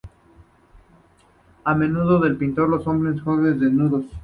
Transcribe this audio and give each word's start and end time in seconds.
A 1.63 1.75
menudo 1.75 2.19
pintó 2.39 2.63
hombres 2.65 3.21
jóvenes 3.21 3.59
desnudos. 3.59 4.05